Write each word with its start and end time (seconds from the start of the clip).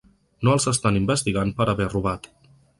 No 0.47 0.55
els 0.57 0.65
estan 0.71 0.97
investigant 1.01 1.55
per 1.61 1.71
haver 1.77 1.91
robat. 1.95 2.31